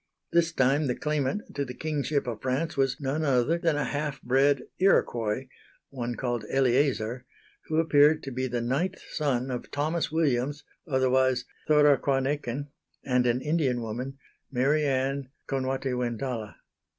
[0.31, 4.19] This time the claimant to the Kingship of France was none other than a half
[4.23, 5.47] bred Iroquois,
[5.91, 7.23] one called Eleazar,
[7.65, 12.69] who appeared to be the ninth son of Thomas Williams, otherwise Thorakwaneken,
[13.05, 14.17] and an Indian woman,
[14.51, 16.55] Mary Ann Konwatewentala.